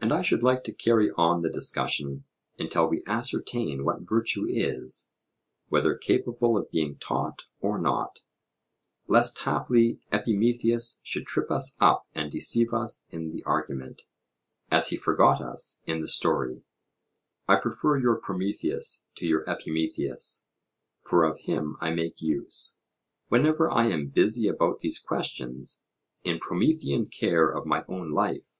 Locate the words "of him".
21.22-21.76